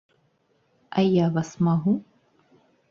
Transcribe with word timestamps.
А 0.97 1.03
я 1.09 1.25
вас 1.37 1.49
магу? 1.69 1.93